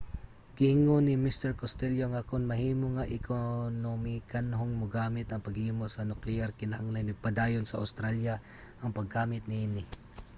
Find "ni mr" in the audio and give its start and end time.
1.05-1.51